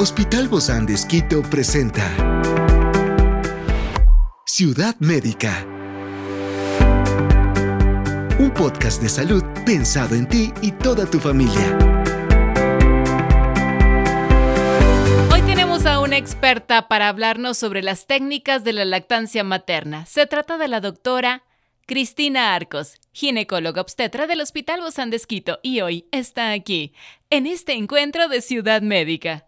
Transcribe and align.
Hospital 0.00 0.46
Bozán 0.46 0.86
de 0.86 0.94
Esquito 0.94 1.42
presenta 1.42 2.04
Ciudad 4.46 4.94
Médica. 5.00 5.66
Un 8.38 8.52
podcast 8.54 9.02
de 9.02 9.08
salud 9.08 9.42
pensado 9.66 10.14
en 10.14 10.28
ti 10.28 10.52
y 10.62 10.70
toda 10.70 11.04
tu 11.04 11.18
familia. 11.18 11.76
Hoy 15.32 15.42
tenemos 15.42 15.84
a 15.84 15.98
una 15.98 16.16
experta 16.16 16.86
para 16.86 17.08
hablarnos 17.08 17.58
sobre 17.58 17.82
las 17.82 18.06
técnicas 18.06 18.62
de 18.62 18.74
la 18.74 18.84
lactancia 18.84 19.42
materna. 19.42 20.06
Se 20.06 20.28
trata 20.28 20.58
de 20.58 20.68
la 20.68 20.80
doctora 20.80 21.42
Cristina 21.86 22.54
Arcos, 22.54 22.94
ginecóloga 23.12 23.80
obstetra 23.80 24.28
del 24.28 24.42
Hospital 24.42 24.80
Bozán 24.80 25.10
de 25.10 25.20
y 25.64 25.80
hoy 25.80 26.06
está 26.12 26.52
aquí, 26.52 26.92
en 27.30 27.48
este 27.48 27.72
encuentro 27.72 28.28
de 28.28 28.42
Ciudad 28.42 28.80
Médica. 28.80 29.47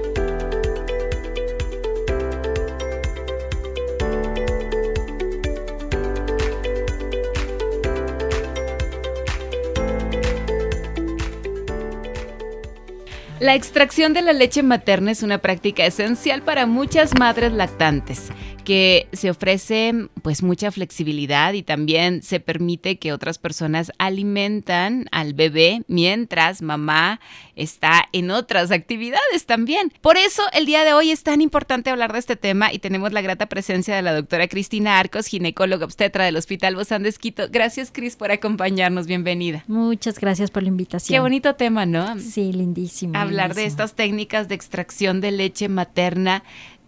La 13.41 13.55
extracción 13.55 14.13
de 14.13 14.21
la 14.21 14.33
leche 14.33 14.61
materna 14.61 15.09
es 15.09 15.23
una 15.23 15.39
práctica 15.39 15.83
esencial 15.83 16.43
para 16.43 16.67
muchas 16.67 17.17
madres 17.17 17.51
lactantes, 17.51 18.29
que 18.63 19.07
se 19.13 19.29
ofrece 19.29 20.07
pues 20.21 20.43
mucha 20.43 20.71
flexibilidad 20.71 21.53
y 21.53 21.63
también 21.63 22.23
se 22.23 22.39
permite 22.39 22.97
que 22.97 23.13
otras 23.13 23.37
personas 23.37 23.91
alimentan 23.97 25.05
al 25.11 25.33
bebé 25.33 25.83
mientras 25.87 26.61
mamá 26.61 27.19
está 27.55 28.05
en 28.11 28.31
otras 28.31 28.71
actividades 28.71 29.45
también. 29.45 29.91
Por 30.01 30.17
eso 30.17 30.43
el 30.53 30.65
día 30.65 30.83
de 30.83 30.93
hoy 30.93 31.11
es 31.11 31.23
tan 31.23 31.41
importante 31.41 31.89
hablar 31.89 32.13
de 32.13 32.19
este 32.19 32.35
tema 32.35 32.71
y 32.71 32.79
tenemos 32.79 33.13
la 33.13 33.21
grata 33.21 33.47
presencia 33.47 33.95
de 33.95 34.01
la 34.01 34.13
doctora 34.13 34.47
Cristina 34.47 34.99
Arcos, 34.99 35.27
ginecóloga 35.27 35.85
obstetra 35.85 36.25
del 36.25 36.37
Hospital 36.37 36.75
Bozán 36.75 37.03
de 37.03 37.09
Esquito. 37.09 37.47
Gracias 37.51 37.91
Cris 37.91 38.15
por 38.15 38.31
acompañarnos, 38.31 39.07
bienvenida. 39.07 39.63
Muchas 39.67 40.19
gracias 40.19 40.51
por 40.51 40.63
la 40.63 40.69
invitación. 40.69 41.15
Qué 41.15 41.19
bonito 41.19 41.55
tema, 41.55 41.85
¿no? 41.85 42.19
Sí, 42.19 42.53
lindísimo 42.53 43.17
hablar 43.17 43.55
de 43.55 43.65
estas 43.65 43.95
técnicas 43.95 44.47
de 44.47 44.55
extracción 44.55 45.21
de 45.21 45.31
leche 45.31 45.69
materna. 45.69 46.43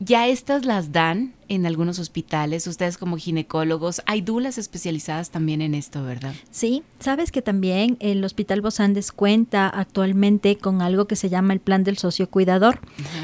¿Ya 0.05 0.27
estas 0.27 0.65
las 0.65 0.91
dan 0.91 1.33
en 1.47 1.65
algunos 1.65 1.97
hospitales? 1.97 2.67
Ustedes 2.67 2.97
como 2.97 3.15
ginecólogos, 3.15 4.01
hay 4.05 4.21
dulas 4.21 4.57
especializadas 4.57 5.29
también 5.29 5.61
en 5.61 5.75
esto, 5.75 6.03
¿verdad? 6.03 6.33
Sí, 6.51 6.83
sabes 6.99 7.31
que 7.31 7.41
también 7.41 7.95
el 8.01 8.23
Hospital 8.25 8.59
Bosandes 8.59 9.13
cuenta 9.13 9.69
actualmente 9.69 10.57
con 10.57 10.81
algo 10.81 11.05
que 11.05 11.15
se 11.15 11.29
llama 11.29 11.53
el 11.53 11.61
plan 11.61 11.85
del 11.85 11.97
socio 11.97 12.29
cuidador, 12.29 12.79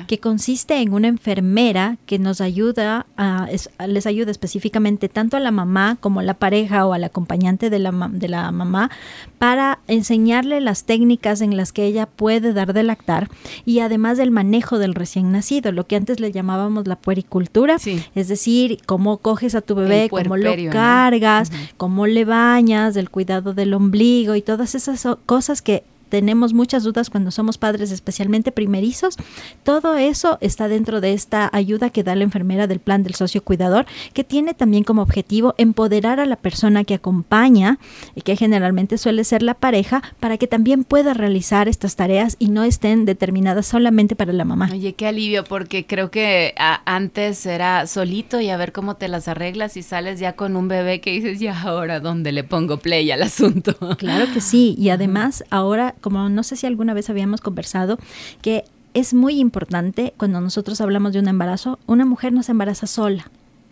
que 0.08 0.20
consiste 0.20 0.80
en 0.80 0.94
una 0.94 1.10
enfermera 1.10 1.98
que 2.06 2.18
nos 2.18 2.40
ayuda, 2.40 3.08
a, 3.18 3.50
les 3.86 4.06
ayuda 4.06 4.32
específicamente 4.32 5.10
tanto 5.10 5.36
a 5.36 5.42
la 5.42 5.52
mamá 5.52 5.98
como 6.00 6.22
a 6.22 6.24
la 6.24 6.36
pareja 6.36 6.86
o 6.86 6.94
al 6.94 7.04
acompañante 7.04 7.70
de 7.70 7.80
la, 7.80 8.10
de 8.12 8.30
la 8.30 8.52
mamá 8.52 8.90
para 9.38 9.80
enseñarle 9.88 10.62
las 10.62 10.86
técnicas 10.86 11.42
en 11.42 11.58
las 11.58 11.74
que 11.74 11.86
ella 11.86 12.06
puede 12.06 12.54
dar 12.54 12.74
de 12.74 12.84
lactar 12.84 13.30
y 13.66 13.80
además 13.80 14.18
del 14.18 14.32
manejo 14.32 14.80
del 14.80 14.96
recién 14.96 15.32
nacido, 15.32 15.74
lo 15.74 15.88
que 15.88 15.98
antes 15.98 16.20
le 16.20 16.32
llamábamos 16.70 16.88
la 16.88 16.96
puericultura. 16.96 17.78
Es 18.16 18.28
decir, 18.28 18.80
cómo 18.86 19.18
coges 19.18 19.56
a 19.56 19.62
tu 19.62 19.76
bebé, 19.76 20.08
cómo 20.10 20.38
lo 20.38 20.54
cargas, 20.72 21.52
cómo 21.78 22.08
le 22.08 22.26
bañas, 22.26 22.96
el 22.96 23.10
cuidado 23.10 23.54
del 23.54 23.74
ombligo 23.74 24.36
y 24.36 24.42
todas 24.42 24.76
esas 24.76 25.06
cosas 25.26 25.62
que 25.62 25.84
tenemos 26.10 26.54
muchas 26.54 26.84
dudas 26.84 27.10
cuando 27.10 27.32
somos 27.32 27.58
padres, 27.58 27.92
especialmente 27.92 28.52
primerizos. 28.52 29.16
Todo 29.64 29.96
eso 29.96 30.38
está 30.42 30.68
dentro 30.68 31.02
de 31.02 31.14
esta 31.14 31.50
ayuda 31.54 31.90
que 31.90 32.04
da 32.04 32.16
la 32.16 32.24
enfermera 32.24 32.68
del 32.68 32.80
plan 32.80 33.04
del 33.04 33.16
socio 33.16 33.44
cuidador, 33.44 33.86
que 34.14 34.24
tiene 34.24 34.54
también 34.54 34.84
como 34.84 35.02
objetivo 35.02 35.56
empoderar 35.58 36.20
a 36.20 36.26
la 36.26 36.36
persona 36.36 36.84
que 36.84 36.96
acompaña, 36.96 37.80
y 38.16 38.22
que 38.22 38.36
generalmente 38.36 38.98
suele 38.98 39.24
ser 39.24 39.44
la 39.44 39.54
pareja, 39.54 40.02
para 40.20 40.38
que 40.38 40.48
también 40.48 40.84
pueda 40.84 41.14
realizar 41.14 41.68
estas 41.68 41.96
tareas 41.96 42.36
y 42.40 42.50
no 42.50 42.64
estén 42.64 43.06
determinadas 43.06 43.68
solamente 43.68 44.16
para 44.16 44.34
la 44.34 44.46
mamá. 44.46 44.70
Oye, 44.72 44.94
qué 44.94 45.08
alivio, 45.08 45.44
porque 45.44 45.86
creo 45.86 46.12
que 46.12 46.56
antes 46.86 47.46
era 47.46 47.86
solito 47.88 48.42
y 48.42 48.50
a 48.50 48.58
ver 48.58 48.72
cómo 48.72 48.96
te 48.96 49.08
las 49.08 49.28
arreglas 49.28 49.78
y 49.78 49.84
sales 49.84 50.20
ya 50.20 50.34
con 50.34 50.56
un 50.56 50.68
bebé 50.68 51.02
que 51.02 51.12
dices, 51.12 51.40
ya 51.40 51.60
ahora 51.62 52.00
dónde 52.00 52.32
le 52.32 52.44
pongo 52.44 52.78
play 52.78 53.12
al 53.12 53.22
asunto. 53.22 53.76
Claro 53.98 54.32
que 54.34 54.42
sí, 54.42 54.76
y 54.78 54.90
además 54.90 55.44
ahora 55.50 55.96
como 56.02 56.30
no 56.30 56.44
sé 56.44 56.56
si 56.56 56.68
alguna 56.68 56.94
vez 56.94 57.10
habíamos 57.10 57.42
conversado, 57.42 57.98
que 58.42 58.64
es 58.94 59.14
muy 59.14 59.40
importante 59.40 60.14
cuando 60.18 60.42
nosotros 60.42 60.82
hablamos 60.82 61.14
de 61.14 61.20
un 61.20 61.28
embarazo, 61.28 61.80
una 61.86 62.06
mujer 62.06 62.34
no 62.34 62.44
se 62.44 62.52
embaraza 62.52 62.88
sola. 62.88 63.30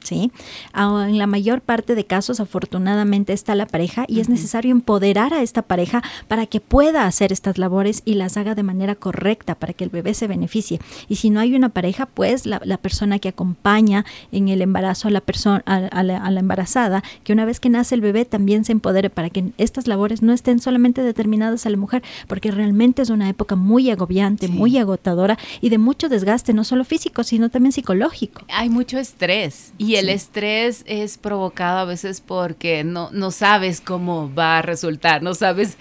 ¿Sí? 0.07 0.31
En 0.73 1.17
la 1.17 1.27
mayor 1.27 1.61
parte 1.61 1.93
de 1.95 2.05
casos, 2.05 2.39
afortunadamente, 2.39 3.33
está 3.33 3.55
la 3.55 3.65
pareja 3.65 4.05
y 4.07 4.21
es 4.21 4.29
necesario 4.29 4.71
empoderar 4.71 5.33
a 5.33 5.41
esta 5.41 5.61
pareja 5.61 6.01
para 6.27 6.45
que 6.45 6.61
pueda 6.61 7.05
hacer 7.05 7.33
estas 7.33 7.57
labores 7.57 8.01
y 8.05 8.13
las 8.13 8.37
haga 8.37 8.55
de 8.55 8.63
manera 8.63 8.95
correcta 8.95 9.55
para 9.55 9.73
que 9.73 9.83
el 9.83 9.89
bebé 9.89 10.13
se 10.13 10.27
beneficie. 10.27 10.79
Y 11.09 11.17
si 11.17 11.29
no 11.29 11.39
hay 11.39 11.55
una 11.55 11.69
pareja, 11.69 12.05
pues 12.05 12.45
la, 12.45 12.59
persona 12.77 13.19
que 13.19 13.29
acompaña 13.29 14.05
en 14.31 14.49
el 14.49 14.61
embarazo 14.61 15.07
a 15.07 15.11
la 15.11 15.19
persona, 15.19 15.61
a, 15.65 16.03
la, 16.03 16.39
embarazada, 16.39 17.03
que 17.23 17.33
una 17.33 17.43
vez 17.43 17.59
que 17.59 17.69
nace 17.69 17.95
el 17.95 18.01
bebé 18.01 18.23
también 18.23 18.63
se 18.63 18.71
empodere 18.71 19.09
para 19.09 19.29
que 19.29 19.51
estas 19.57 19.87
labores 19.87 20.21
no 20.21 20.31
estén 20.31 20.59
solamente 20.59 21.01
determinadas 21.01 21.65
a 21.65 21.69
la 21.69 21.77
mujer, 21.77 22.03
porque 22.27 22.51
realmente 22.51 23.01
es 23.01 23.09
una 23.09 23.27
época 23.27 23.55
muy 23.55 23.89
agobiante, 23.89 24.47
muy 24.47 24.77
agotadora 24.77 25.37
y 25.59 25.69
de 25.69 25.79
mucho 25.79 26.07
desgaste, 26.07 26.53
no 26.53 26.63
solo 26.63 26.85
físico, 26.85 27.23
sino 27.23 27.49
también 27.49 27.73
psicológico. 27.73 28.43
Hay 28.47 28.69
mucho 28.69 28.97
estrés 28.99 29.73
y 29.77 29.96
el 29.99 30.09
estrés 30.09 30.83
es 30.87 31.17
provocado 31.17 31.79
a 31.79 31.85
veces 31.85 32.21
porque 32.21 32.83
no, 32.83 33.09
no 33.11 33.31
sabes 33.31 33.81
cómo 33.81 34.33
va 34.33 34.59
a 34.59 34.61
resultar, 34.61 35.23
no 35.23 35.33
sabes 35.33 35.77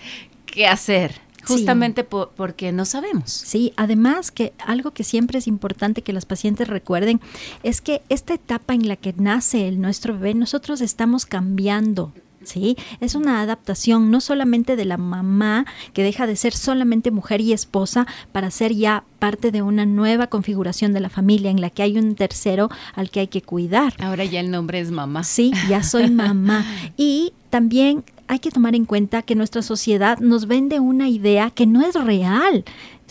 qué 0.47 0.67
hacer. 0.67 1.27
Justamente 1.47 2.03
porque 2.03 2.73
no 2.73 2.85
sabemos. 2.85 3.31
Sí, 3.31 3.73
además 3.77 4.33
que 4.33 4.53
algo 4.59 4.91
que 4.91 5.05
siempre 5.05 5.39
es 5.39 5.47
importante 5.47 6.03
que 6.03 6.13
las 6.13 6.27
pacientes 6.27 6.67
recuerden 6.67 7.21
es 7.63 7.81
que 7.81 8.03
esta 8.09 8.35
etapa 8.35 8.75
en 8.75 8.89
la 8.89 8.97
que 8.97 9.15
nace 9.17 9.69
el 9.69 9.81
nuestro 9.81 10.15
bebé, 10.15 10.35
nosotros 10.35 10.81
estamos 10.81 11.25
cambiando 11.25 12.13
¿sí? 12.47 12.77
Es 13.01 13.15
una 13.15 13.41
adaptación 13.43 14.11
no 14.11 14.21
solamente 14.21 14.77
de 14.77 14.85
la 14.85 14.97
mamá 14.97 15.67
que 15.93 16.03
deja 16.03 16.27
de 16.27 16.37
ser 16.37 16.55
solamente 16.55 17.11
mujer 17.11 17.41
y 17.41 17.53
esposa 17.53 18.07
para 18.33 18.51
ser 18.51 18.73
ya 18.75 19.05
parte 19.19 19.51
de 19.51 19.63
una 19.63 19.87
nueva 19.87 20.29
configuración 20.29 20.93
de 20.93 21.01
la 21.01 21.11
familia 21.11 21.51
en 21.51 21.61
la 21.61 21.71
que 21.71 21.83
hay 21.83 21.99
un 21.99 22.15
tercero 22.15 22.71
al 22.95 23.11
que 23.11 23.21
hay 23.21 23.29
que 23.29 23.43
cuidar. 23.43 23.95
Ahora 23.99 24.25
ya 24.25 24.41
el 24.41 24.51
nombre 24.51 24.81
es 24.81 24.91
mamá. 24.91 25.25
Sí, 25.25 25.53
ya 25.69 25.83
soy 25.83 26.11
mamá. 26.11 26.65
y 26.97 27.33
también 27.51 28.05
hay 28.29 28.39
que 28.39 28.51
tomar 28.51 28.75
en 28.75 28.85
cuenta 28.85 29.23
que 29.23 29.35
nuestra 29.35 29.63
sociedad 29.63 30.19
nos 30.19 30.47
vende 30.47 30.81
una 30.81 31.09
idea 31.09 31.51
que 31.51 31.67
no 31.67 31.87
es 31.87 31.95
real. 31.95 32.65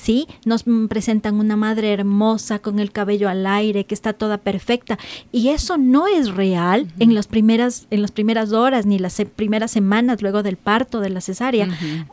¿Sí? 0.06 0.28
Nos 0.46 0.66
presentan 0.88 1.40
una 1.40 1.56
madre 1.56 1.92
hermosa 1.92 2.60
con 2.60 2.78
el 2.78 2.92
cabello 2.92 3.28
al 3.28 3.48
aire, 3.48 3.86
que 3.86 3.96
está 3.96 4.14
toda 4.14 4.38
perfecta. 4.38 5.00
Y 5.32 5.50
eso 5.50 5.80
no 5.80 6.06
es 6.06 6.30
real 6.36 6.88
en, 7.00 7.16
las 7.16 7.26
primeras, 7.26 7.88
en 7.90 8.04
las 8.04 8.12
primeras 8.12 8.52
horas 8.52 8.86
ni 8.86 9.00
las 9.00 9.20
primeras 9.36 9.72
semanas 9.72 10.22
luego 10.22 10.44
del 10.44 10.58
parto, 10.58 11.00
de 11.00 11.10
la 11.10 11.22
cesárea. 11.22 11.68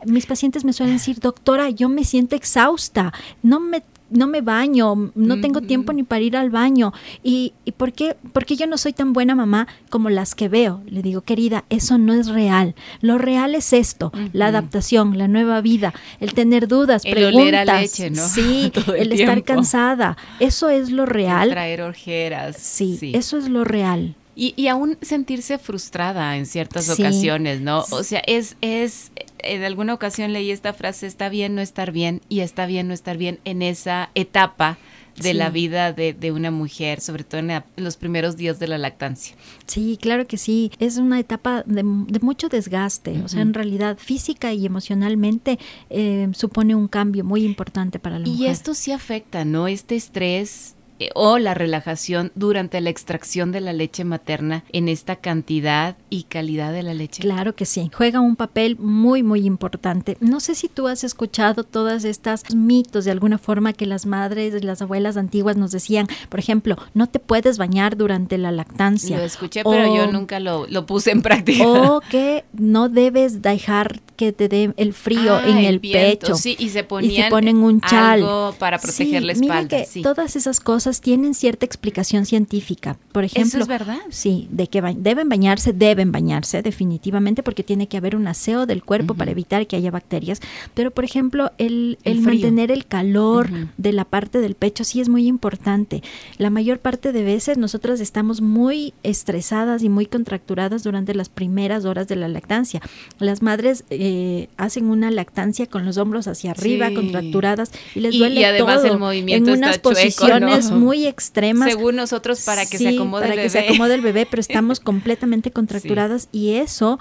Mis 0.07 0.25
pacientes 0.25 0.65
me 0.65 0.73
suelen 0.73 0.95
decir, 0.95 1.19
doctora, 1.19 1.69
yo 1.69 1.87
me 1.87 2.03
siento 2.03 2.35
exhausta, 2.35 3.13
no 3.43 3.59
me 3.59 3.83
no 4.13 4.27
me 4.27 4.41
baño, 4.41 5.11
no 5.15 5.41
tengo 5.41 5.61
tiempo 5.61 5.93
ni 5.93 6.03
para 6.03 6.21
ir 6.21 6.37
al 6.37 6.49
baño. 6.49 6.93
¿Y, 7.23 7.53
y 7.65 7.71
por, 7.71 7.93
qué, 7.93 8.15
por, 8.31 8.45
qué, 8.45 8.55
yo 8.55 8.67
no 8.67 8.77
soy 8.77 8.93
tan 8.93 9.13
buena 9.13 9.35
mamá 9.35 9.67
como 9.89 10.09
las 10.09 10.35
que 10.35 10.49
veo? 10.49 10.81
Le 10.85 11.01
digo, 11.01 11.21
querida, 11.21 11.65
eso 11.69 11.97
no 11.97 12.13
es 12.13 12.27
real. 12.27 12.75
Lo 13.01 13.17
real 13.17 13.55
es 13.55 13.73
esto, 13.73 14.11
la 14.31 14.47
adaptación, 14.47 15.17
la 15.17 15.27
nueva 15.27 15.61
vida, 15.61 15.93
el 16.19 16.33
tener 16.33 16.67
dudas, 16.67 17.03
el 17.05 17.13
preguntas. 17.13 17.67
a 17.69 17.81
leche, 17.81 18.09
¿no? 18.09 18.27
Sí, 18.27 18.71
el, 18.97 19.11
estar 19.11 19.43
cansada. 19.43 20.17
Eso 20.39 20.69
es 20.69 20.91
lo 20.91 21.05
real. 21.05 21.49
traer 21.49 21.81
ojeras. 21.81 22.57
Sí, 22.57 23.11
eso 23.13 23.37
es 23.37 23.49
lo 23.49 23.63
real. 23.63 24.15
Y, 24.35 24.53
y, 24.57 24.67
aún 24.67 24.97
sentirse 25.01 25.59
frustrada 25.59 26.37
en 26.37 26.45
ciertas 26.45 26.89
ocasiones, 26.89 27.61
¿no? 27.61 27.83
O 27.91 28.03
sea, 28.03 28.21
es, 28.25 28.57
es, 28.61 29.11
en 29.39 29.63
alguna 29.63 29.93
ocasión 29.93 30.33
leí 30.33 30.49
esta 30.49 30.73
frase, 30.73 31.05
está 31.05 31.29
bien 31.29 31.53
no 31.53 31.61
estar 31.61 31.91
bien 31.91 32.21
y 32.29 32.39
está 32.39 32.65
bien 32.65 32.87
no 32.87 32.93
estar 32.93 33.17
bien 33.17 33.39
en 33.45 33.61
esa 33.61 34.09
etapa 34.15 34.77
de 35.21 35.33
la 35.33 35.49
vida 35.49 35.93
de, 35.93 36.13
de, 36.13 36.31
una 36.31 36.51
mujer, 36.51 36.99
sobre 37.01 37.23
todo 37.23 37.39
en, 37.39 37.63
los 37.75 37.97
primeros 37.97 38.35
días 38.35 38.59
de 38.59 38.67
la 38.67 38.77
lactancia. 38.77 39.35
Sí, 39.65 39.97
claro 40.01 40.25
que 40.25 40.37
sí. 40.37 40.71
Es 40.79 40.97
una 40.97 41.19
etapa 41.19 41.63
de, 41.65 41.83
mucho 41.83 42.49
desgaste. 42.49 43.21
O 43.23 43.27
sea, 43.27 43.41
en 43.41 43.53
realidad 43.53 43.97
física 43.97 44.53
y 44.53 44.65
emocionalmente 44.65 45.59
eh, 45.89 46.29
supone 46.33 46.75
un 46.75 46.87
cambio 46.87 47.23
muy 47.23 47.43
importante 47.43 47.99
para 47.99 48.19
la 48.19 48.25
mujer. 48.25 48.41
Y 48.41 48.47
esto 48.47 48.73
sí 48.73 48.91
afecta, 48.91 49.45
¿no? 49.45 49.67
Este 49.67 49.95
estrés 49.95 50.75
o 51.15 51.37
la 51.37 51.53
relajación 51.53 52.31
durante 52.35 52.81
la 52.81 52.89
extracción 52.89 53.51
de 53.51 53.61
la 53.61 53.73
leche 53.73 54.03
materna 54.03 54.63
en 54.71 54.89
esta 54.89 55.15
cantidad 55.15 55.95
y 56.09 56.23
calidad 56.23 56.71
de 56.71 56.83
la 56.83 56.93
leche? 56.93 57.21
Claro 57.21 57.55
que 57.55 57.65
sí, 57.65 57.89
juega 57.93 58.19
un 58.19 58.35
papel 58.35 58.77
muy, 58.77 59.23
muy 59.23 59.45
importante. 59.45 60.17
No 60.19 60.39
sé 60.39 60.55
si 60.55 60.67
tú 60.67 60.87
has 60.87 61.03
escuchado 61.03 61.63
todas 61.63 62.03
estas 62.05 62.43
mitos 62.55 63.05
de 63.05 63.11
alguna 63.11 63.37
forma 63.37 63.73
que 63.73 63.85
las 63.85 64.05
madres, 64.05 64.63
las 64.63 64.81
abuelas 64.81 65.17
antiguas 65.17 65.57
nos 65.57 65.71
decían, 65.71 66.07
por 66.29 66.39
ejemplo, 66.39 66.77
no 66.93 67.07
te 67.07 67.19
puedes 67.19 67.57
bañar 67.57 67.97
durante 67.97 68.37
la 68.37 68.51
lactancia. 68.51 69.17
Lo 69.17 69.23
escuché, 69.23 69.63
pero 69.63 69.95
yo 69.95 70.11
nunca 70.11 70.39
lo, 70.39 70.67
puse 70.85 71.11
en 71.11 71.21
práctica. 71.23 71.67
O 71.67 72.01
que 72.01 72.45
no 72.53 72.89
debes 72.89 73.41
dejar 73.41 74.01
que 74.15 74.31
te 74.31 74.47
dé 74.47 74.73
el 74.77 74.93
frío 74.93 75.35
ah, 75.35 75.47
en 75.47 75.57
el, 75.57 75.79
pecho. 75.79 76.35
Sí, 76.35 76.55
y 76.59 76.69
se, 76.69 76.83
ponen 76.83 77.57
un 77.57 77.81
chal. 77.81 78.23
para 78.59 78.77
proteger 78.77 79.23
la 79.23 79.33
espalda. 79.33 79.61
Mira 79.63 79.85
que 79.85 80.01
todas 80.01 80.35
esas 80.35 80.59
cosas 80.59 80.92
tienen 81.01 81.33
cierta 81.33 81.65
explicación 81.65 82.25
científica. 82.25 82.97
Por 83.11 83.23
ejemplo, 83.23 83.47
¿Eso 83.47 83.59
es 83.59 83.67
verdad? 83.67 83.99
Sí, 84.09 84.47
de 84.51 84.67
que 84.67 84.81
deben 84.97 85.29
bañarse, 85.29 85.73
deben 85.73 86.11
bañarse 86.11 86.61
definitivamente 86.61 87.43
porque 87.43 87.63
tiene 87.63 87.87
que 87.87 87.97
haber 87.97 88.15
un 88.15 88.27
aseo 88.27 88.65
del 88.65 88.83
cuerpo 88.83 89.13
para 89.13 89.31
evitar 89.31 89.65
que 89.67 89.75
haya 89.75 89.91
bacterias. 89.91 90.41
Pero, 90.73 90.91
por 90.91 91.03
ejemplo, 91.03 91.51
el, 91.57 91.97
el, 92.03 92.21
mantener 92.21 92.71
el 92.71 92.85
calor 92.85 93.49
de 93.77 93.93
la 93.93 94.05
parte 94.05 94.39
del 94.39 94.55
pecho 94.55 94.83
sí 94.83 95.01
es 95.01 95.09
muy 95.09 95.27
importante. 95.27 96.03
La 96.37 96.49
mayor 96.49 96.79
parte 96.79 97.11
de 97.11 97.23
veces 97.23 97.57
nosotras 97.57 97.99
estamos 97.99 98.41
muy 98.41 98.93
estresadas 99.03 99.83
y 99.83 99.89
muy 99.89 100.05
contracturadas 100.05 100.83
durante 100.83 101.13
las 101.13 101.29
primeras 101.29 101.85
horas 101.85 102.07
de 102.07 102.15
la 102.15 102.27
lactancia. 102.27 102.81
Las 103.19 103.41
madres 103.41 103.85
eh, 103.89 104.49
hacen 104.57 104.85
una 104.85 105.11
lactancia 105.11 105.67
con 105.67 105.85
los 105.85 105.97
hombros 105.97 106.27
hacia 106.27 106.51
arriba, 106.51 106.89
contracturadas 106.93 107.71
y 107.95 108.01
les 108.01 108.17
duele 108.17 108.41
y 108.41 108.43
además 108.43 108.83
el 108.83 108.97
movimiento 108.97 109.51
en 109.51 109.57
unas 109.59 109.79
posiciones 109.79 110.71
muy 110.83 111.07
extremas. 111.07 111.69
Según 111.69 111.95
nosotros 111.95 112.41
para 112.41 112.65
que 112.65 112.77
se 112.77 112.89
acomode 112.89 113.23
para 113.23 113.33
el 113.33 113.39
bebé. 113.39 113.43
que 113.43 113.49
se 113.49 113.59
acomode 113.59 113.93
el 113.95 114.01
bebé, 114.01 114.27
pero 114.29 114.39
estamos 114.41 114.79
completamente 114.79 115.51
contracturadas 115.51 116.29
y 116.31 116.55
eso 116.55 116.99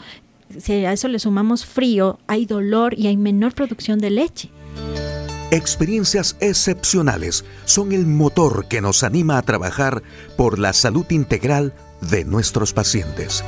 si 0.59 0.85
a 0.85 0.93
eso 0.93 1.09
le 1.09 1.19
sumamos 1.19 1.65
frío, 1.65 2.19
hay 2.27 2.47
dolor 2.47 2.99
y 2.99 3.07
hay 3.07 3.17
menor 3.17 3.55
producción 3.55 3.99
de 3.99 4.11
leche. 4.11 4.51
Experiencias 5.51 6.37
excepcionales 6.41 7.45
son 7.65 7.93
el 7.93 8.07
motor 8.07 8.67
que 8.69 8.81
nos 8.81 9.03
anima 9.03 9.37
a 9.37 9.43
trabajar 9.43 10.03
por 10.37 10.59
la 10.59 10.73
salud 10.73 11.05
integral 11.11 11.75
de 12.01 12.25
nuestros 12.25 12.73
pacientes. 12.73 13.45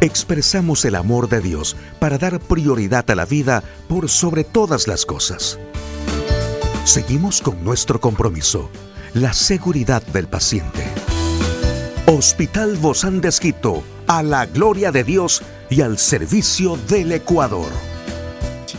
Expresamos 0.00 0.84
el 0.84 0.96
amor 0.96 1.30
de 1.30 1.40
Dios 1.40 1.76
para 1.98 2.18
dar 2.18 2.38
prioridad 2.38 3.10
a 3.10 3.14
la 3.14 3.24
vida 3.24 3.62
por 3.88 4.10
sobre 4.10 4.44
todas 4.44 4.86
las 4.86 5.06
cosas. 5.06 5.58
Seguimos 6.84 7.40
con 7.40 7.64
nuestro 7.64 7.98
compromiso, 7.98 8.68
la 9.14 9.32
seguridad 9.32 10.02
del 10.02 10.26
paciente. 10.26 10.84
Hospital 12.06 12.76
Bozán 12.76 13.20
de 13.20 13.28
Esquito, 13.28 13.84
a 14.08 14.22
la 14.24 14.44
gloria 14.46 14.90
de 14.90 15.04
Dios 15.04 15.42
y 15.70 15.82
al 15.82 15.98
servicio 15.98 16.76
del 16.88 17.12
Ecuador. 17.12 17.93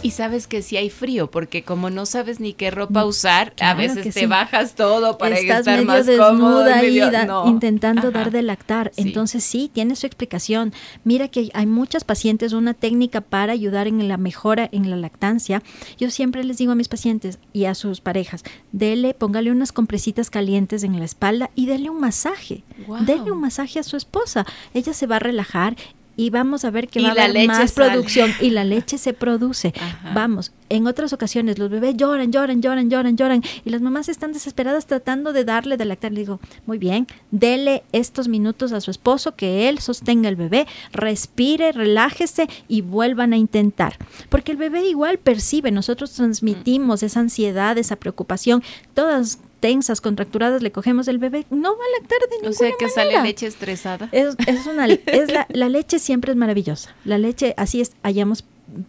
Y 0.06 0.12
sabes 0.12 0.46
que 0.46 0.62
si 0.62 0.78
hay 0.78 0.92
frío, 0.92 1.32
porque 1.32 1.64
como 1.64 1.90
no 1.90 2.06
sabes 2.06 2.40
ni 2.40 2.54
qué 2.54 2.70
ropa 2.70 3.04
mm, 3.04 3.08
usar, 3.08 3.54
a 3.60 3.74
veces 3.74 4.14
te 4.14 4.28
bajas 4.28 4.76
todo 4.76 5.18
para 5.18 5.36
estar 5.36 5.66
medio 5.66 5.84
más 5.84 6.06
desnuda 6.06 6.80
cómodo. 7.26 7.48
intentando 7.48 8.12
dar 8.12 8.30
de 8.30 8.44
lactar. 8.44 8.92
Entonces 8.98 9.44
sí, 9.44 9.68
tiene 9.74 9.96
su 9.96 10.06
explicación. 10.06 10.74
Mira 11.04 11.28
que 11.30 11.50
hay 11.56 11.66
muchas 11.66 12.04
pacientes, 12.04 12.54
una 12.54 12.76
técnica 12.76 13.20
para 13.20 13.54
ayudar 13.54 13.88
en 13.88 14.08
la 14.08 14.18
mejora 14.18 14.70
en 14.72 14.92
la 14.92 14.96
lactancia. 14.96 15.64
Yo 15.98 16.12
siempre 16.12 16.44
les 16.44 16.60
digo 16.60 16.74
a 16.74 16.76
mis 16.76 16.88
pacientes 16.88 17.40
y 17.52 17.66
a 17.66 17.74
sus 17.74 18.00
parejas, 18.00 18.44
dele, 18.72 19.16
póngale 19.16 19.50
unas 19.50 19.72
compresitas 19.72 20.30
calientes 20.30 20.84
en 20.84 21.00
la 21.00 21.06
espalda 21.06 21.50
y 21.56 21.66
dele 21.66 21.90
un 21.90 22.00
masaje. 22.00 22.62
Dele 23.08 23.32
un 23.32 23.42
masaje 23.42 23.80
a 23.80 23.84
su 23.84 23.98
esposa. 23.98 24.46
Ella 24.76 24.94
se 24.94 25.08
va 25.08 25.16
a 25.16 25.20
relajar 25.20 25.76
y 26.18 26.30
vamos 26.30 26.66
a 26.66 26.72
ver 26.72 26.88
que 26.88 27.02
va 27.02 27.10
a 27.10 27.12
haber 27.12 27.48
más 27.48 27.72
producción 27.74 28.32
y 28.42 28.52
la 28.52 28.64
leche 28.64 28.98
se 28.98 29.14
produce. 29.14 29.74
Vamos, 30.14 30.52
en 30.70 30.88
otras 30.88 31.14
ocasiones 31.14 31.60
los 31.60 31.70
bebés 31.70 31.96
lloran, 31.96 32.32
lloran, 32.32 32.62
lloran, 32.62 32.90
lloran, 32.90 33.18
lloran 33.18 33.44
y 33.64 33.70
las 33.70 33.82
mamás 33.82 34.10
están 34.10 34.34
desesperadas 34.34 34.88
tratando 34.88 35.34
de 35.34 35.44
darle 35.44 35.78
de 35.78 35.86
lactar. 35.86 36.12
Le 36.12 36.22
digo, 36.22 36.40
muy 36.66 36.78
bien, 36.78 37.08
dele 37.32 37.84
estos 37.92 38.28
minutos 38.28 38.72
a 38.72 38.82
su 38.82 38.92
esposo, 38.92 39.36
que 39.36 39.70
él 39.70 39.80
sostenga 39.80 40.30
el 40.30 40.36
bebé, 40.36 40.68
respire, 40.92 41.72
relájese 41.72 42.48
y 42.68 42.82
vuelvan 42.82 43.34
a 43.34 43.38
intentar. 43.38 43.98
Porque 44.30 44.52
el 44.52 44.58
bebé 44.58 44.88
igual 44.88 45.18
percibe, 45.18 45.72
nosotros 45.72 46.14
transmitimos 46.14 47.04
esa 47.04 47.20
ansiedad, 47.20 47.78
esa 47.78 47.96
preocupación, 47.96 48.64
todas 48.94 49.40
tensas, 49.66 50.00
contracturadas, 50.00 50.62
le 50.62 50.72
cogemos 50.72 51.08
el 51.08 51.18
bebé, 51.18 51.48
no 51.50 51.76
va 51.76 51.84
a 51.84 52.00
lactar 52.00 52.20
de 52.20 52.36
ninguna 52.36 52.50
O 52.52 52.54
sea 52.54 52.72
que 52.78 52.88
sale 52.88 53.20
leche 53.24 53.48
estresada. 53.48 54.10
Es, 54.12 54.36
es 54.46 54.68
una, 54.68 54.86
es 54.86 55.32
la, 55.34 55.48
la 55.54 55.70
leche 55.70 55.98
siempre 55.98 56.34
es 56.34 56.38
maravillosa. 56.38 56.94
La 57.04 57.18
leche, 57.18 57.56
así 57.58 57.82
es, 57.82 57.94
hayamos 58.04 58.46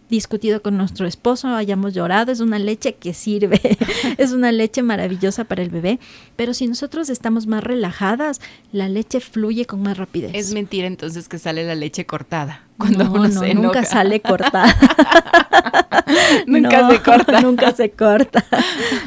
discutido 0.09 0.61
con 0.61 0.77
nuestro 0.77 1.07
esposo, 1.07 1.49
hayamos 1.49 1.93
llorado, 1.93 2.31
es 2.31 2.39
una 2.39 2.59
leche 2.59 2.95
que 2.95 3.13
sirve, 3.13 3.59
es 4.17 4.31
una 4.31 4.51
leche 4.51 4.81
maravillosa 4.81 5.43
para 5.43 5.61
el 5.61 5.69
bebé, 5.69 5.99
pero 6.35 6.53
si 6.53 6.67
nosotros 6.67 7.09
estamos 7.09 7.47
más 7.47 7.63
relajadas, 7.63 8.41
la 8.71 8.89
leche 8.89 9.19
fluye 9.19 9.65
con 9.65 9.81
más 9.81 9.97
rapidez. 9.97 10.31
Es 10.33 10.53
mentira 10.53 10.87
entonces 10.87 11.27
que 11.27 11.39
sale 11.39 11.65
la 11.65 11.75
leche 11.75 12.05
cortada. 12.05 12.63
Cuando 12.77 13.05
no, 13.05 13.13
uno 13.13 13.27
no, 13.27 13.53
nunca 13.53 13.83
sale 13.85 14.19
cortada. 14.19 14.67
nunca 16.45 16.91
se 16.91 17.01
corta. 17.01 17.41
Nunca 17.41 17.71
se 17.71 17.89
corta. 17.89 18.45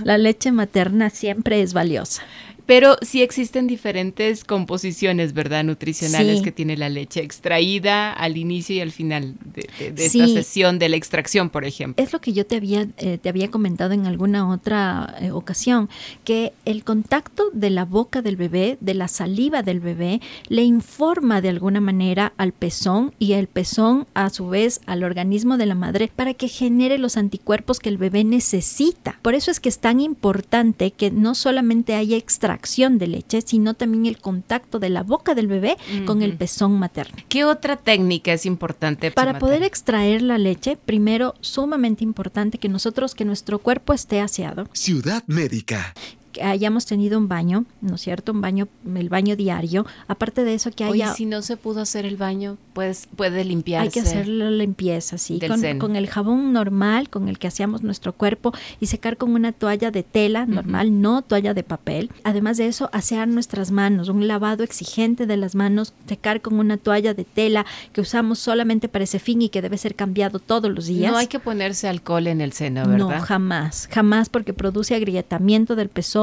La 0.03 0.19
leche 0.19 0.51
materna 0.51 1.09
siempre 1.09 1.63
es 1.63 1.73
valiosa. 1.73 2.23
Pero 2.71 2.97
sí 3.03 3.21
existen 3.21 3.67
diferentes 3.67 4.45
composiciones, 4.45 5.33
¿verdad? 5.33 5.65
Nutricionales 5.65 6.41
que 6.41 6.53
tiene 6.53 6.77
la 6.77 6.89
leche 6.89 7.21
extraída 7.21 8.13
al 8.13 8.37
inicio 8.37 8.77
y 8.77 8.81
al 8.81 8.93
final 8.93 9.35
de, 9.45 9.69
esta 9.97 10.29
sesión 10.29 10.79
de 10.79 10.89
la 10.89 10.95
extracción, 10.95 11.51
por 11.51 11.65
ejemplo. 11.65 12.01
Es 12.01 12.13
lo 12.13 12.21
que 12.21 12.33
yo 12.33 12.47
te 12.47 12.55
había, 12.55 12.87
eh, 12.99 13.19
te 13.21 13.29
había 13.29 13.51
comentado 13.51 13.93
en 13.93 14.07
alguna 14.07 14.49
otra 14.49 15.17
eh, 15.21 15.33
ocasión, 15.33 15.89
que 16.23 16.53
el 16.65 16.85
contacto 16.85 17.51
de 17.53 17.71
la 17.71 17.85
boca 17.85 18.23
del 18.23 18.37
bebé, 18.37 18.79
de 18.81 18.95
la 18.95 19.09
saliva 19.09 19.65
del 19.65 19.81
bebé, 19.81 20.21
le 20.47 20.63
informa 20.63 21.41
de 21.41 21.49
alguna 21.49 21.81
manera 21.81 22.35
al 22.37 22.53
pezón 22.53 23.13
y 23.19 23.33
el 23.33 23.49
pezón 23.49 24.07
a 24.15 24.31
su 24.31 24.47
vez 24.47 24.81
al 24.87 25.03
organismo 25.03 25.57
de 25.57 25.67
la 25.67 25.75
madre 25.75 26.09
para 26.15 26.35
que 26.35 26.47
genere 26.47 26.99
los 26.99 27.17
anticuerpos 27.17 27.81
que 27.81 27.89
el 27.89 27.99
bebé 27.99 28.23
necesita. 28.23 29.19
Por 29.23 29.35
eso 29.35 29.51
es 29.51 29.59
que 29.59 29.69
es 29.69 29.81
tan 29.81 29.99
importante 29.99 30.93
que 30.93 31.11
no 31.11 31.35
solamente 31.35 31.97
haya 31.97 32.17
extracción, 32.17 32.60
de 32.61 33.07
leche, 33.07 33.41
sino 33.41 33.75
también 33.75 34.07
el 34.07 34.19
contacto 34.19 34.79
de 34.79 34.91
la 34.91 35.03
boca 35.03 35.35
del 35.35 35.47
bebé 35.47 35.77
con 36.07 36.23
el 36.23 36.37
pezón 36.37 36.79
materno. 36.79 37.17
¿Qué 37.29 37.45
otra 37.45 37.77
técnica 37.77 38.33
es 38.33 38.47
importante? 38.47 39.11
Para 39.11 39.39
poder 39.39 39.63
extraer 39.63 40.23
la 40.23 40.39
leche, 40.39 40.77
primero, 40.77 41.35
sumamente 41.41 42.05
importante 42.05 42.59
que 42.59 42.69
nosotros, 42.69 43.15
que 43.15 43.25
nuestro 43.25 43.59
cuerpo 43.59 43.93
esté 43.93 44.21
aseado. 44.21 44.69
Ciudad 44.73 45.25
Médica 45.27 45.95
que 46.33 46.43
hayamos 46.43 46.87
tenido 46.87 47.19
un 47.19 47.29
baño, 47.29 47.65
¿no 47.81 47.97
es 47.97 48.01
cierto? 48.01 48.33
Un 48.33 48.41
baño, 48.41 48.69
el 48.95 49.09
baño 49.09 49.37
diario. 49.37 49.87
Aparte 50.07 50.45
de 50.45 50.55
eso, 50.55 50.71
que 50.71 50.85
haya. 50.85 51.07
Oye, 51.07 51.17
si 51.17 51.27
no 51.27 51.43
se 51.43 51.57
pudo 51.57 51.81
hacer 51.81 52.07
el 52.07 52.17
baño, 52.17 52.57
pues 52.73 53.09
puede 53.17 53.45
limpiarse. 53.45 53.87
Hay 53.87 53.91
que 53.91 54.01
hacer 54.01 54.29
la 54.29 54.51
limpieza, 54.51 55.19
sí. 55.19 55.41
Con, 55.41 55.79
con, 55.79 55.97
el 55.97 56.07
jabón 56.07 56.53
normal 56.53 57.09
con 57.11 57.29
el 57.29 57.39
que 57.39 57.49
hacíamos 57.49 57.83
nuestro 57.83 58.13
cuerpo 58.13 58.53
y 58.79 58.87
secar 58.87 59.17
con 59.17 59.33
una 59.33 59.53
toalla 59.53 59.91
de 59.91 60.03
tela 60.03 60.47
normal, 60.47 61.01
no 61.01 61.23
toalla 61.23 61.55
de 61.55 61.63
papel. 61.63 62.11
Además 62.23 62.57
de 62.57 62.67
eso, 62.67 62.91
asear 62.93 63.29
nuestras 63.29 63.71
manos, 63.71 64.09
un 64.09 64.29
lavado 64.29 64.63
exigente 64.63 65.27
de 65.27 65.37
las 65.37 65.55
manos, 65.55 65.93
secar 66.07 66.41
con 66.41 66.59
una 66.59 66.77
toalla 66.77 67.15
de 67.15 67.25
tela 67.25 67.67
que 67.93 68.01
usamos 68.01 68.39
solamente 68.39 68.89
para 68.89 69.05
ese 69.05 69.19
fin 69.19 69.43
y 69.43 69.49
que 69.49 69.63
debe 69.63 69.79
ser 69.79 69.95
cambiado 69.95 70.39
todos 70.39 70.71
los 70.71 70.87
días. 70.87 71.11
No 71.11 71.19
hay 71.19 71.27
que 71.27 71.41
ponerse 71.41 71.89
alcohol 71.89 72.27
en 72.27 72.41
el 72.41 72.53
seno, 72.53 72.83
¿verdad? 72.87 72.99
No, 72.99 73.21
jamás, 73.21 73.89
jamás 73.91 74.29
porque 74.29 74.53
produce 74.53 74.95
agrietamiento 74.95 75.75
del 75.77 75.89
pezón 75.89 76.20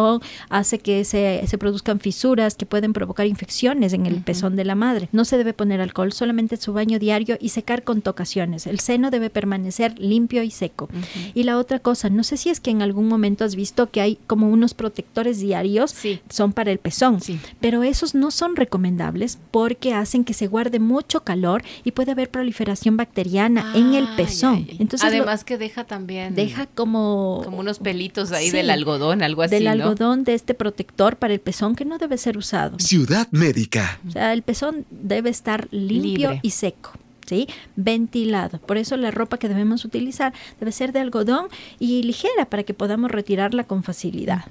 hace 0.50 0.80
que 0.80 1.04
se, 1.04 1.44
se 1.48 1.58
produzcan 1.58 2.00
fisuras 2.00 2.56
que 2.56 2.66
pueden 2.66 2.94
provocar 2.94 3.26
infecciones 3.28 3.94
en 3.94 4.06
el 4.06 4.24
pezón 4.24 4.56
de 4.56 4.66
la 4.66 4.76
madre. 4.76 5.10
No 5.12 5.26
se 5.26 5.38
debe 5.38 5.54
poner 5.54 5.82
alcohol, 5.82 6.12
solamente 6.12 6.58
su 6.58 6.74
baño 6.74 7.00
diario 7.00 7.38
y 7.40 7.50
secar 7.50 7.84
con 7.84 8.02
tocaciones. 8.02 8.68
El 8.68 8.80
seno 8.80 9.12
debe 9.12 9.30
permanecer 9.30 9.98
limpio 10.00 10.44
y 10.44 10.52
seco. 10.52 10.90
Y 11.34 11.44
la 11.44 11.58
otra 11.58 11.80
cosa, 11.80 12.10
no 12.10 12.24
sé 12.24 12.38
si 12.38 12.50
es 12.50 12.60
que 12.60 12.72
en 12.72 12.82
algún 12.82 13.08
momento 13.08 13.44
has 13.44 13.56
visto 13.56 13.90
que 13.90 14.02
hay 14.02 14.20
como 14.28 14.50
unos 14.50 14.74
protectores 14.74 15.40
diarios, 15.40 15.96
son 16.30 16.54
para 16.54 16.72
el 16.72 16.80
pezón, 16.80 17.20
pero 17.60 17.84
esos 17.84 18.16
no 18.16 18.32
son 18.32 18.56
recomendables 18.56 19.40
porque 19.52 19.94
hacen 19.94 20.24
que 20.24 20.34
se 20.34 20.48
guarde 20.48 20.80
mucho 20.80 21.24
calor 21.24 21.64
y 21.84 21.92
puede 21.92 22.12
haber 22.12 22.30
proliferación 22.30 22.98
bacteriana 22.98 23.74
en 23.76 23.94
el 23.94 24.08
pezón. 24.16 24.68
Entonces, 24.80 25.08
Además 25.08 25.44
que 25.44 25.58
deja 25.58 25.84
también... 25.84 26.36
Deja 26.36 26.66
como... 26.66 27.42
Como 27.44 27.60
unos 27.60 27.80
pelitos 27.80 28.32
ahí 28.32 28.50
del 28.52 28.70
algodón, 28.70 29.24
algo 29.24 29.42
así, 29.42 29.66
de 29.96 30.34
este 30.34 30.54
protector 30.54 31.18
para 31.18 31.34
el 31.34 31.40
pezón 31.40 31.76
que 31.76 31.86
no 31.86 31.98
debe 31.98 32.18
ser 32.18 32.38
usado. 32.38 32.80
Ciudad 32.80 33.28
médica. 33.32 34.00
O 34.08 34.12
sea, 34.12 34.34
el 34.34 34.42
pezón 34.42 34.86
debe 34.90 35.30
estar 35.30 35.68
limpio 35.72 36.40
y 36.42 36.52
seco 36.52 36.92
¿sí? 37.28 37.48
Ventilado. 37.76 38.60
Por 38.60 38.78
eso 38.78 38.98
la 38.98 39.12
ropa 39.12 39.38
que 39.38 39.50
debemos 39.50 39.86
utilizar 39.86 40.34
debe 40.60 40.72
ser 40.72 40.94
de 40.94 41.00
algodón 41.00 41.48
y 41.80 42.04
ligera 42.04 42.50
para 42.50 42.64
que 42.64 42.74
podamos 42.74 43.12
retirarla 43.12 43.66
con 43.66 43.84
facilidad. 43.84 44.46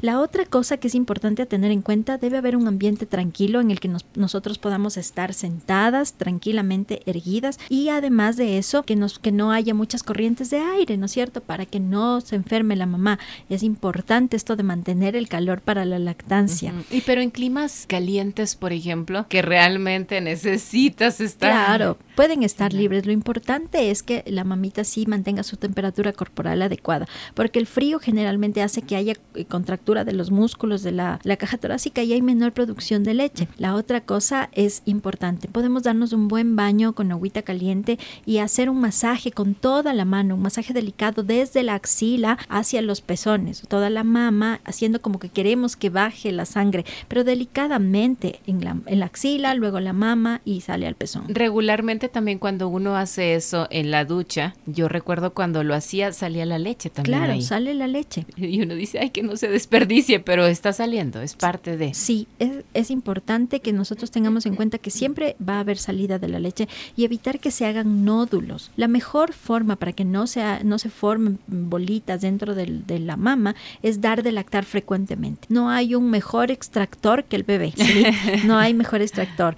La 0.00 0.20
otra 0.20 0.44
cosa 0.44 0.76
que 0.76 0.88
es 0.88 0.94
importante 0.94 1.46
tener 1.46 1.70
en 1.70 1.82
cuenta, 1.82 2.18
debe 2.18 2.38
haber 2.38 2.56
un 2.56 2.68
ambiente 2.68 3.06
tranquilo 3.06 3.60
en 3.60 3.70
el 3.70 3.80
que 3.80 3.90
nosotros 4.14 4.58
podamos 4.58 4.96
estar 4.96 5.34
sentadas, 5.34 6.14
tranquilamente 6.14 7.02
erguidas 7.06 7.58
y 7.68 7.88
además 7.88 8.36
de 8.36 8.58
eso, 8.58 8.82
que, 8.82 8.96
nos, 8.96 9.18
que 9.18 9.32
no 9.32 9.52
haya 9.52 9.74
muchas 9.74 10.02
corrientes 10.02 10.50
de 10.50 10.58
aire, 10.58 10.96
¿no 10.96 11.06
es 11.06 11.12
cierto? 11.12 11.40
Para 11.40 11.66
que 11.66 11.80
no 11.80 12.20
se 12.20 12.36
enferme 12.36 12.76
la 12.76 12.86
mamá. 12.86 13.18
Es 13.48 13.62
importante 13.62 14.36
esto 14.36 14.56
de 14.56 14.62
mantener 14.62 15.16
el 15.16 15.28
calor 15.28 15.60
para 15.60 15.84
la 15.84 15.98
lactancia. 15.98 16.74
Y 16.90 17.02
pero 17.02 17.20
en 17.20 17.30
climas 17.30 17.84
calientes, 17.88 18.56
por 18.56 18.72
ejemplo, 18.72 19.26
que 19.28 19.42
realmente 19.42 20.20
necesitas 20.20 21.20
estar. 21.20 21.50
Claro, 21.50 21.98
pueden 22.14 22.42
estar 22.42 22.72
libres. 22.72 23.06
Lo 23.06 23.12
importante 23.12 23.90
es 23.90 24.02
que 24.02 24.24
la 24.26 24.44
mamita 24.44 24.84
sí 24.84 25.06
mantenga 25.06 25.42
su 25.42 25.56
temperatura 25.56 26.12
corporal 26.12 26.62
adecuada, 26.62 27.06
porque 27.34 27.58
el 27.58 27.66
frío 27.66 27.98
generalmente 27.98 28.62
hace 28.62 28.82
que 28.82 28.96
haya 28.96 29.14
eh, 29.34 29.44
contractura 29.44 30.04
de 30.04 30.12
los 30.12 30.30
músculos 30.30 30.82
de 30.82 30.92
la, 30.92 31.20
la 31.22 31.36
caja 31.36 31.58
torácica 31.58 32.02
y 32.02 32.12
hay 32.12 32.22
menor 32.22 32.52
producción 32.52 33.04
de 33.04 33.14
leche. 33.14 33.48
La 33.58 33.74
otra 33.74 34.00
cosa 34.00 34.48
es 34.52 34.82
importante. 34.84 35.48
Podemos 35.48 35.82
darnos 35.82 36.12
un 36.12 36.28
buen 36.28 36.56
baño 36.56 36.94
con 36.94 37.10
agüita 37.12 37.42
caliente 37.42 37.98
y 38.26 38.38
hacer 38.38 38.70
un 38.70 38.80
masaje 38.80 39.32
con 39.32 39.54
toda 39.54 39.94
la 39.94 40.04
mano, 40.04 40.34
un 40.34 40.42
masaje 40.42 40.72
delicado 40.72 41.22
desde 41.22 41.62
la 41.62 41.74
axila 41.74 42.38
hacia 42.48 42.82
los 42.82 43.00
pezones, 43.00 43.62
toda 43.68 43.90
la 43.90 44.04
mama, 44.04 44.60
haciendo 44.64 45.00
como 45.00 45.18
que 45.18 45.28
queremos 45.28 45.76
que 45.76 45.90
baje 45.90 46.32
la 46.32 46.44
sangre, 46.44 46.84
pero 47.08 47.24
delicadamente 47.24 48.40
en 48.46 48.64
la, 48.64 48.76
en 48.86 49.00
la 49.00 49.06
axila, 49.06 49.54
luego 49.54 49.80
la 49.80 49.92
mama 49.92 50.40
y 50.44 50.60
sale 50.60 50.86
al 50.86 50.94
pezón. 50.94 51.24
Regularmente 51.28 51.89
también 51.98 52.38
cuando 52.38 52.68
uno 52.68 52.96
hace 52.96 53.34
eso 53.34 53.66
en 53.70 53.90
la 53.90 54.04
ducha, 54.04 54.54
yo 54.66 54.88
recuerdo 54.88 55.34
cuando 55.34 55.64
lo 55.64 55.74
hacía 55.74 56.12
salía 56.12 56.46
la 56.46 56.58
leche 56.58 56.90
también. 56.90 57.18
Claro, 57.18 57.40
sale 57.40 57.74
la 57.74 57.86
leche. 57.86 58.26
Y 58.50 58.62
uno 58.62 58.74
dice, 58.74 58.98
ay, 58.98 59.10
que 59.10 59.22
no 59.22 59.36
se 59.36 59.48
desperdicie, 59.48 60.18
pero 60.20 60.46
está 60.46 60.72
saliendo, 60.72 61.22
es 61.22 61.34
parte 61.34 61.76
de. 61.76 61.94
Sí, 61.94 62.26
es, 62.38 62.64
es 62.74 62.90
importante 62.90 63.60
que 63.60 63.72
nosotros 63.72 64.10
tengamos 64.10 64.46
en 64.46 64.56
cuenta 64.56 64.78
que 64.78 64.90
siempre 64.90 65.36
va 65.46 65.56
a 65.56 65.60
haber 65.60 65.78
salida 65.78 66.18
de 66.18 66.28
la 66.28 66.40
leche 66.40 66.68
y 66.96 67.04
evitar 67.04 67.38
que 67.38 67.50
se 67.50 67.66
hagan 67.66 68.04
nódulos. 68.04 68.70
La 68.76 68.88
mejor 68.88 69.32
forma 69.32 69.76
para 69.76 69.92
que 69.92 70.04
no, 70.04 70.26
sea, 70.26 70.60
no 70.64 70.78
se 70.78 70.90
formen 70.90 71.38
bolitas 71.46 72.20
dentro 72.20 72.54
del, 72.54 72.86
de 72.86 72.98
la 72.98 73.16
mama 73.16 73.54
es 73.82 74.00
dar 74.00 74.22
de 74.22 74.32
lactar 74.32 74.64
frecuentemente. 74.64 75.46
No 75.48 75.70
hay 75.70 75.94
un 75.94 76.10
mejor 76.10 76.50
extractor 76.50 77.24
que 77.24 77.36
el 77.36 77.42
bebé, 77.44 77.72
no 78.44 78.58
hay 78.58 78.74
mejor 78.74 79.02
extractor. 79.02 79.56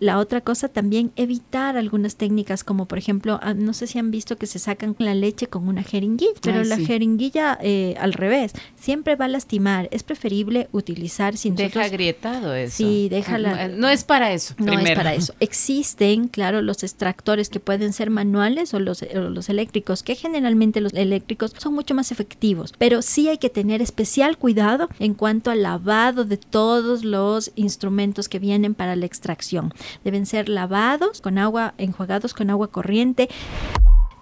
La 0.00 0.18
otra 0.18 0.40
cosa 0.40 0.68
también 0.68 1.12
evitar 1.16 1.76
algunas 1.76 2.16
técnicas 2.16 2.64
como 2.64 2.86
por 2.86 2.98
ejemplo, 2.98 3.38
ah, 3.42 3.54
no 3.54 3.72
sé 3.72 3.86
si 3.86 3.98
han 3.98 4.10
visto 4.10 4.36
que 4.36 4.46
se 4.46 4.58
sacan 4.58 4.96
la 4.98 5.14
leche 5.14 5.46
con 5.46 5.68
una 5.68 5.82
jeringuilla, 5.82 6.32
pero 6.42 6.64
la 6.64 6.78
jeringuilla 6.78 7.58
eh, 7.62 7.94
al 7.98 8.12
revés 8.12 8.52
siempre 8.76 9.16
va 9.16 9.26
a 9.26 9.28
lastimar. 9.28 9.88
Es 9.92 10.02
preferible 10.02 10.68
utilizar 10.72 11.36
sin 11.36 11.54
deja 11.54 11.82
agrietado 11.82 12.54
eso. 12.54 12.76
Sí, 12.76 13.08
déjala. 13.08 13.68
No 13.68 13.88
es 13.88 14.04
para 14.04 14.32
eso. 14.32 14.54
No 14.58 14.72
es 14.78 14.90
para 14.92 15.14
eso. 15.14 15.34
Existen, 15.40 16.28
claro, 16.28 16.60
los 16.60 16.82
extractores 16.82 17.48
que 17.48 17.60
pueden 17.60 17.92
ser 17.92 18.10
manuales 18.10 18.74
o 18.74 18.80
los, 18.80 19.02
o 19.02 19.20
los 19.30 19.48
eléctricos, 19.48 20.02
que 20.02 20.16
generalmente 20.16 20.80
los 20.80 20.92
eléctricos 20.92 21.52
son 21.56 21.74
mucho 21.74 21.94
más 21.94 22.10
efectivos, 22.10 22.74
pero 22.78 23.02
sí 23.02 23.28
hay 23.28 23.38
que 23.38 23.50
tener 23.50 23.80
especial 23.80 24.38
cuidado 24.38 24.88
en 24.98 25.14
cuanto 25.14 25.50
al 25.50 25.62
lavado 25.62 26.24
de 26.24 26.36
todos 26.36 27.04
los 27.04 27.52
instrumentos 27.54 28.28
que 28.28 28.38
vienen 28.38 28.74
para 28.74 28.96
la 28.96 29.06
extracción 29.06 29.72
deben 30.04 30.26
ser 30.26 30.48
lavados 30.48 31.20
con 31.20 31.38
agua, 31.38 31.74
enjuagados 31.78 32.34
con 32.34 32.50
agua 32.50 32.68
corriente 32.68 33.28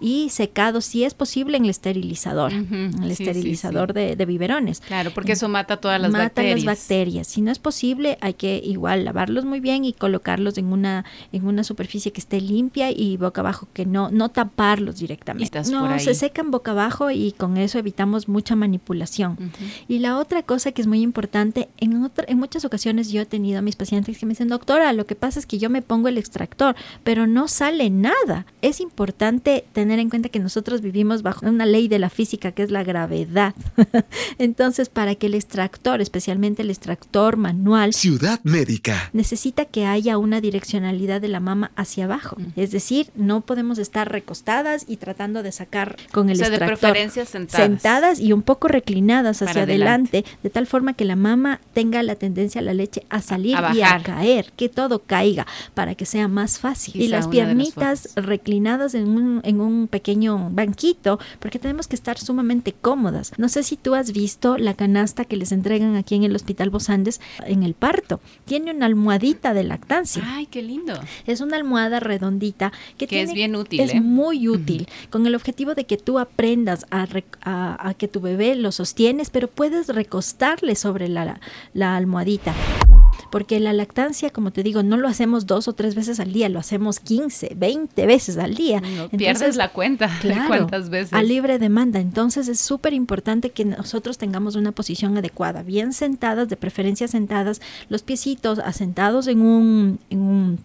y 0.03 0.29
secados, 0.31 0.85
si 0.85 1.05
es 1.05 1.15
posible, 1.15 1.57
en 1.57 1.65
el 1.65 1.71
esterilizador, 1.71 2.53
el 2.53 3.11
esterilizador 3.11 3.93
De, 3.93 4.27
biberones. 4.27 4.81
Claro, 4.81 5.13
porque 5.15 5.33
eso 5.33 5.49
mata 5.49 5.79
todas 5.79 6.01
las 6.01 6.11
mata 6.11 6.25
bacterias. 6.25 6.65
las 6.65 6.79
bacterias. 6.79 7.27
Si 7.27 7.41
no 7.41 7.51
es 7.51 7.59
posible, 7.59 8.19
hay 8.21 8.35
que 8.35 8.61
igual 8.65 9.05
lavarlos 9.05 9.45
muy 9.45 9.61
bien 9.61 9.85
y 9.85 9.93
colocarlos 9.93 10.59
en 10.59 10.67
una, 10.67 11.05
en 11.33 11.47
una 11.47 11.65
superficie 11.65 12.13
que 12.13 12.21
esté 12.21 12.41
limpia 12.41 12.91
y 12.91 13.17
boca 13.17 13.41
abajo, 13.41 13.69
que 13.73 13.87
no, 13.87 14.11
no 14.11 14.29
taparlos 14.29 14.97
directamente. 14.97 15.63
No, 15.71 15.99
se 15.99 16.15
secan 16.15 16.51
boca 16.51 16.73
abajo 16.73 17.11
y 17.11 17.33
con 17.33 17.57
eso 17.57 17.79
evitamos 17.79 18.29
mucha 18.29 18.57
manipulación. 18.57 19.53
Y 19.89 20.01
la 20.01 20.19
otra 20.19 20.43
cosa 20.43 20.73
que 20.73 20.83
es 20.83 20.89
muy 20.89 21.01
importante, 21.01 21.69
en, 21.79 22.03
otra, 22.03 22.25
en 22.29 22.39
muchas 22.39 22.65
ocasiones 22.65 23.11
yo 23.11 23.23
he 23.23 23.27
tenido 23.27 23.59
a 23.59 23.63
mis 23.63 23.77
pacientes 23.77 24.19
que 24.19 24.27
me 24.27 24.31
dicen, 24.31 24.49
doctora, 24.49 24.93
lo 24.93 25.07
que 25.07 25.15
pasa 25.15 25.39
es 25.39 25.47
que 25.47 25.59
yo 25.59 25.71
me 25.71 25.83
pongo 25.83 26.09
el 26.09 26.19
extractor, 26.19 26.75
pero 27.05 27.27
no 27.27 27.49
sale 27.49 27.91
nada. 27.91 28.47
Es 28.63 28.81
importante 28.81 29.65
tener 29.73 29.92
en 29.99 30.11
cuenta 30.11 30.29
que 30.29 30.39
nosotros 30.39 30.81
vivimos 30.81 31.23
bajo 31.23 31.47
una 31.47 31.67
ley 31.67 31.89
de 31.89 31.99
la 31.99 32.11
física 32.11 32.53
que 32.53 32.63
es 32.63 32.71
la 32.71 32.85
gravedad. 32.85 33.55
Entonces, 34.39 34.89
para 34.89 35.15
que 35.15 35.27
el 35.27 35.35
extractor, 35.35 36.01
especialmente 36.01 36.63
el 36.63 36.71
extractor 36.71 37.37
manual, 37.37 37.93
Ciudad 37.93 38.41
Médica, 38.43 39.11
necesita 39.13 39.65
que 39.65 39.87
haya 39.87 40.19
una 40.19 40.41
direccionalidad 40.41 41.21
de 41.21 41.29
la 41.29 41.41
mama 41.41 41.71
hacia 41.77 42.05
abajo. 42.05 42.37
Es 42.57 42.71
decir, 42.71 43.11
no 43.15 43.41
podemos 43.41 43.79
estar 43.79 44.11
recostadas 44.11 44.85
y 44.89 44.97
tratando 44.97 45.43
de 45.43 45.53
sacar 45.53 45.97
con 46.13 46.31
el 46.31 46.41
extractor. 46.41 46.69
De 46.69 46.77
preferencia 46.77 47.25
sentadas. 47.25 47.67
sentadas. 47.67 48.21
y 48.21 48.33
un 48.33 48.43
poco 48.43 48.69
reclinadas 48.69 49.43
hacia 49.43 49.63
adelante, 49.63 50.25
de 50.43 50.51
tal 50.51 50.67
forma 50.67 50.95
que 50.95 51.05
la 51.05 51.17
mama 51.17 51.61
tenga 51.75 52.03
la 52.03 52.17
tendencia 52.17 52.61
a 52.61 52.65
la 52.65 52.75
leche 52.75 53.05
a 53.09 53.23
salir 53.23 53.57
y 53.75 53.83
a 53.83 54.03
caer, 54.03 54.53
que 54.57 54.69
todo 54.69 55.01
caiga 55.01 55.47
para 55.75 55.95
que 55.95 56.07
sea 56.07 56.29
más 56.29 56.59
fácil. 56.59 57.01
y 57.01 57.09
las 57.09 57.29
piernitas 57.29 58.11
reclinadas 58.17 58.95
en 58.95 59.09
un, 59.09 59.41
en 59.45 59.61
un 59.61 59.82
pequeño 59.89 60.51
banquito, 60.51 61.19
porque 61.39 61.59
tenemos 61.59 61.87
que 61.89 61.97
estar 61.97 62.19
sumamente 62.19 62.73
cómodas. 62.73 63.33
No 63.39 63.49
sé 63.49 63.63
si 63.63 63.77
tú 63.77 63.95
has 63.95 64.13
visto 64.13 64.59
la 64.59 64.75
canasta 64.75 65.25
que 65.25 65.37
les 65.37 65.53
entregan 65.53 65.97
aquí 65.97 66.15
en 66.15 66.25
el 66.25 66.35
Hospital 66.35 66.71
Bosandes 66.71 67.21
en 67.47 67.63
el 67.63 67.75
parto. 67.75 68.21
Tiene 68.45 68.73
una 68.73 68.87
almohadita 68.87 69.55
de 69.55 69.65
lactancia. 69.65 70.23
Ay, 70.27 70.47
qué 70.47 70.63
lindo. 70.63 70.95
Es 71.27 71.41
una 71.41 71.57
almohada 71.57 72.01
redondita 72.01 72.73
que, 72.99 73.23
es 73.23 73.33
bien 73.33 73.57
útil. 73.57 73.81
Es 73.81 73.95
¿eh? 73.95 74.01
muy 74.01 74.49
útil, 74.49 74.89
con 75.11 75.27
el 75.27 75.35
objetivo 75.35 75.75
de 75.75 75.85
que 75.85 75.97
tú 75.97 76.19
aprendas 76.19 76.87
a, 76.91 77.07
a, 77.43 77.95
que 77.95 78.09
tu 78.09 78.21
bebé 78.21 78.55
lo 78.55 78.73
sostienes, 78.73 79.31
pero 79.31 79.49
puedes 79.49 79.89
recostarle 79.89 80.75
sobre 80.75 81.09
la, 81.09 81.41
la 81.75 81.97
almohadita 81.97 82.55
porque 83.31 83.61
la 83.61 83.73
lactancia, 83.73 84.31
como 84.31 84.53
te 84.53 84.63
digo, 84.63 84.83
no 84.83 84.97
lo 84.97 85.09
hacemos 85.09 85.47
dos 85.47 85.69
o 85.69 85.73
tres 85.73 85.95
veces 85.95 86.21
al 86.21 86.33
día, 86.33 86.49
lo 86.49 86.59
hacemos 86.59 87.01
15, 87.01 87.55
20 87.57 88.07
veces 88.07 88.39
al 88.39 88.55
día. 88.55 88.81
No 88.81 89.09
pierdes 89.09 89.57
la 89.57 89.73
cuenta 89.73 90.11
de 90.23 90.37
cuántas 90.47 90.91
veces. 90.91 91.13
A 91.13 91.23
libre 91.23 91.59
demanda. 91.59 92.01
Entonces 92.01 92.49
es 92.49 92.61
súper 92.61 92.93
importante 92.93 93.51
que 93.51 93.65
nosotros 93.65 94.19
tengamos 94.19 94.57
una 94.57 94.73
posición 94.73 95.17
adecuada, 95.17 95.63
bien 95.63 95.93
sentadas, 95.93 96.49
de 96.49 96.57
preferencia 96.57 97.09
sentadas, 97.09 97.61
los 97.89 98.03
piecitos 98.03 98.59
asentados 98.59 99.27
en 99.27 99.41
un, 99.41 99.99
en 100.11 100.21
un 100.21 100.59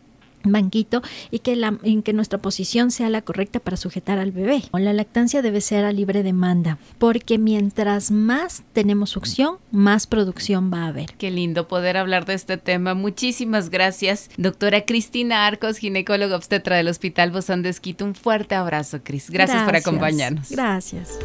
banquito 0.43 1.01
y 1.31 1.39
que, 1.39 1.55
la, 1.55 1.77
en 1.83 2.03
que 2.03 2.13
nuestra 2.13 2.39
posición 2.39 2.91
sea 2.91 3.09
la 3.09 3.21
correcta 3.21 3.59
para 3.59 3.77
sujetar 3.77 4.19
al 4.19 4.31
bebé. 4.31 4.63
La 4.73 4.93
lactancia 4.93 5.41
debe 5.41 5.61
ser 5.61 5.85
a 5.85 5.91
libre 5.91 6.23
demanda, 6.23 6.77
porque 6.97 7.37
mientras 7.37 8.11
más 8.11 8.63
tenemos 8.73 9.09
succión, 9.09 9.57
más 9.71 10.07
producción 10.07 10.71
va 10.71 10.83
a 10.83 10.87
haber. 10.87 11.13
Qué 11.17 11.31
lindo 11.31 11.67
poder 11.67 11.97
hablar 11.97 12.25
de 12.25 12.35
este 12.35 12.57
tema. 12.57 12.93
Muchísimas 12.93 13.69
gracias, 13.69 14.29
doctora 14.37 14.85
Cristina 14.85 15.45
Arcos, 15.45 15.77
ginecóloga 15.77 16.35
obstetra 16.35 16.77
del 16.77 16.87
Hospital 16.87 17.31
Bozán 17.31 17.61
de 17.61 17.69
Esquito. 17.69 18.05
Un 18.05 18.15
fuerte 18.15 18.55
abrazo, 18.55 19.01
Cris. 19.03 19.29
Gracias 19.29 19.63
por 19.63 19.75
acompañarnos. 19.75 20.49
Gracias. 20.49 21.17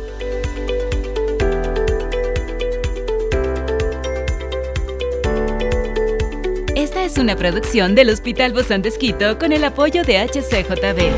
Es 7.02 7.18
una 7.18 7.34
producción 7.34 7.96
del 7.96 8.10
Hospital 8.10 8.52
Bozán 8.52 8.80
de 8.80 8.90
Esquito 8.90 9.36
con 9.36 9.50
el 9.50 9.64
apoyo 9.64 10.04
de 10.04 10.18
HCJB. 10.18 11.10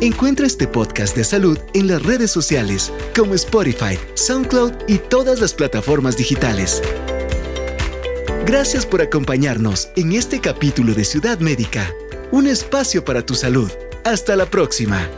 Encuentra 0.00 0.46
este 0.46 0.68
podcast 0.68 1.16
de 1.16 1.24
salud 1.24 1.58
en 1.74 1.88
las 1.88 2.00
redes 2.04 2.30
sociales 2.30 2.92
como 3.16 3.34
Spotify, 3.34 3.98
SoundCloud 4.14 4.72
y 4.86 4.98
todas 4.98 5.40
las 5.40 5.54
plataformas 5.54 6.16
digitales. 6.16 6.84
Gracias 8.46 8.86
por 8.86 9.02
acompañarnos 9.02 9.88
en 9.96 10.12
este 10.12 10.40
capítulo 10.40 10.94
de 10.94 11.04
Ciudad 11.04 11.40
Médica, 11.40 11.92
un 12.30 12.46
espacio 12.46 13.04
para 13.04 13.26
tu 13.26 13.34
salud. 13.34 13.72
Hasta 14.04 14.36
la 14.36 14.46
próxima. 14.46 15.10